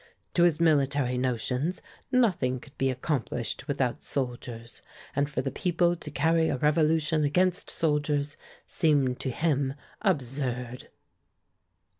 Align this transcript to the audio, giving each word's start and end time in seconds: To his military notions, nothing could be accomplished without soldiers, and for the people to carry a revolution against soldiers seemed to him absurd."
To 0.33 0.41
his 0.45 0.59
military 0.59 1.15
notions, 1.15 1.79
nothing 2.11 2.59
could 2.59 2.75
be 2.79 2.89
accomplished 2.89 3.67
without 3.67 4.01
soldiers, 4.01 4.81
and 5.15 5.29
for 5.29 5.43
the 5.43 5.51
people 5.51 5.95
to 5.95 6.09
carry 6.09 6.49
a 6.49 6.57
revolution 6.57 7.23
against 7.23 7.69
soldiers 7.69 8.35
seemed 8.65 9.19
to 9.19 9.29
him 9.29 9.75
absurd." 10.01 10.87